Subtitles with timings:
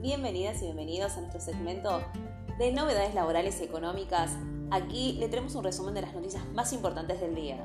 [0.00, 2.02] bienvenidas y bienvenidos a nuestro segmento
[2.58, 4.36] de novedades laborales y económicas.
[4.72, 7.64] Aquí le tenemos un resumen de las noticias más importantes del día.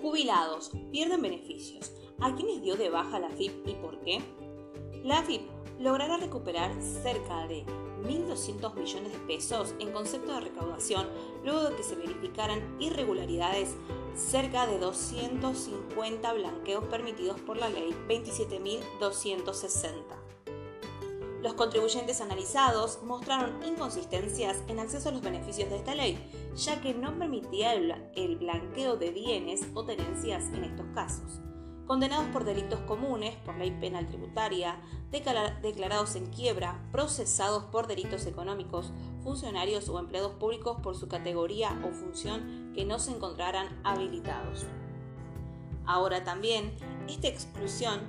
[0.00, 1.92] Jubilados pierden beneficios.
[2.20, 4.22] ¿A quiénes dio de baja la FIP y por qué?
[5.02, 5.42] La FIP
[5.80, 7.66] logrará recuperar cerca de
[8.06, 11.08] 1.200 millones de pesos en concepto de recaudación
[11.44, 13.74] luego de que se verificaran irregularidades
[14.14, 19.94] cerca de 250 blanqueos permitidos por la ley 27.260.
[21.42, 26.18] Los contribuyentes analizados mostraron inconsistencias en acceso a los beneficios de esta ley,
[26.56, 31.40] ya que no permitía el blanqueo de bienes o tenencias en estos casos
[31.86, 38.92] condenados por delitos comunes, por ley penal tributaria, declarados en quiebra, procesados por delitos económicos,
[39.22, 44.66] funcionarios o empleados públicos por su categoría o función que no se encontraran habilitados.
[45.86, 46.76] Ahora también,
[47.08, 48.00] esta exclusión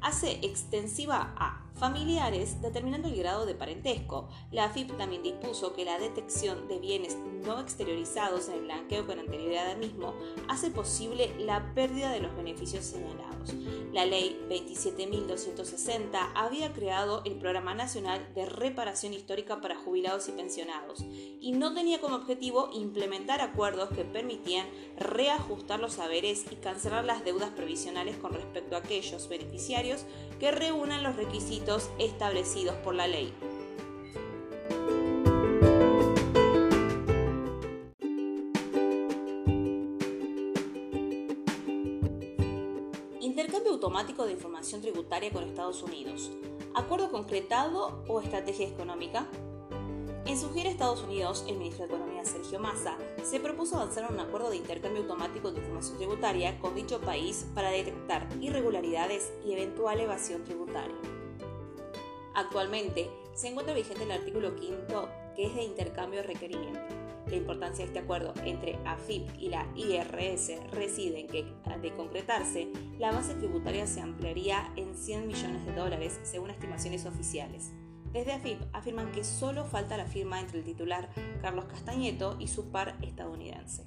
[0.00, 4.28] hace extensiva a familiares determinando el grado de parentesco.
[4.52, 9.18] La AFIP también dispuso que la detección de bienes no exteriorizados en el blanqueo con
[9.18, 10.14] anterioridad al mismo
[10.48, 13.54] hace posible la pérdida de los beneficios señalados.
[13.92, 21.04] La ley 27.260 había creado el Programa Nacional de Reparación Histórica para Jubilados y Pensionados
[21.40, 24.66] y no tenía como objetivo implementar acuerdos que permitían
[24.96, 30.06] reajustar los saberes y cancelar las deudas previsionales con respecto a aquellos beneficiarios
[30.38, 31.63] que reúnan los requisitos
[31.98, 33.32] establecidos por la ley.
[43.20, 46.30] Intercambio automático de información tributaria con Estados Unidos.
[46.74, 49.26] ¿Acuerdo concretado o estrategia económica?
[50.26, 54.04] En su gira a Estados Unidos, el ministro de Economía Sergio Massa se propuso avanzar
[54.04, 59.32] en un acuerdo de intercambio automático de información tributaria con dicho país para detectar irregularidades
[59.44, 61.23] y eventual evasión tributaria.
[62.34, 66.80] Actualmente se encuentra vigente el artículo 5 que es de intercambio de requerimiento.
[67.26, 71.46] La importancia de este acuerdo entre AFIP y la IRS reside en que,
[71.80, 72.68] de concretarse,
[72.98, 77.72] la base tributaria se ampliaría en 100 millones de dólares según estimaciones oficiales.
[78.12, 81.08] Desde AFIP afirman que solo falta la firma entre el titular
[81.40, 83.84] Carlos Castañeto y su par estadounidense.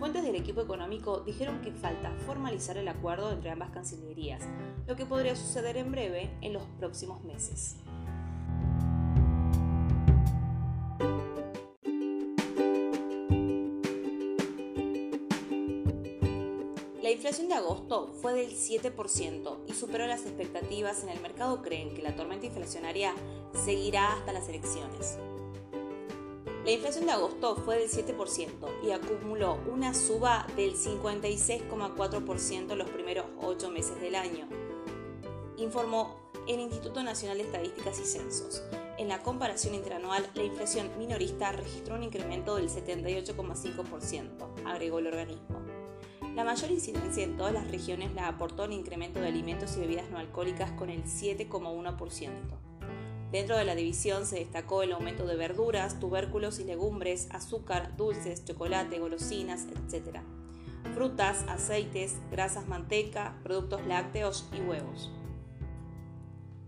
[0.00, 4.42] Fuentes del equipo económico dijeron que falta formalizar el acuerdo entre ambas cancillerías,
[4.86, 7.76] lo que podría suceder en breve en los próximos meses.
[17.02, 21.02] La inflación de agosto fue del 7% y superó las expectativas.
[21.02, 23.12] En el mercado creen que la tormenta inflacionaria
[23.52, 25.18] seguirá hasta las elecciones.
[26.64, 28.50] La inflación de agosto fue del 7%
[28.84, 34.46] y acumuló una suba del 56,4% en los primeros 8 meses del año,
[35.56, 38.62] informó el Instituto Nacional de Estadísticas y Censos.
[38.98, 45.60] En la comparación interanual, la inflación minorista registró un incremento del 78,5%, agregó el organismo.
[46.34, 50.10] La mayor incidencia en todas las regiones la aportó el incremento de alimentos y bebidas
[50.10, 52.69] no alcohólicas con el 7,1%.
[53.32, 58.44] Dentro de la división se destacó el aumento de verduras, tubérculos y legumbres, azúcar, dulces,
[58.44, 60.18] chocolate, golosinas, etc.
[60.94, 65.12] Frutas, aceites, grasas, manteca, productos lácteos y huevos.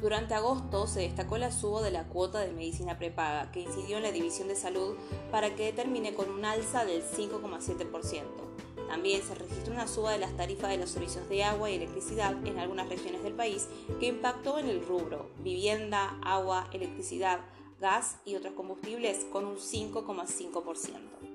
[0.00, 4.04] Durante agosto se destacó la suba de la cuota de medicina prepaga, que incidió en
[4.04, 4.96] la división de salud
[5.30, 8.22] para que termine con un alza del 5,7%.
[8.88, 12.34] También se registró una suba de las tarifas de los servicios de agua y electricidad
[12.46, 13.68] en algunas regiones del país
[14.00, 17.40] que impactó en el rubro vivienda, agua, electricidad,
[17.80, 21.27] gas y otros combustibles con un 5,5%.